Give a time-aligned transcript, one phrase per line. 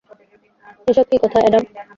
[0.87, 1.63] এসব কী কথা, অ্যাডাম।